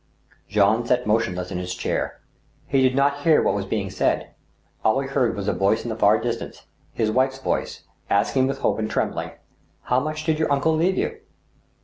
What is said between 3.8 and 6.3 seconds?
said. All he heard was a voice in the far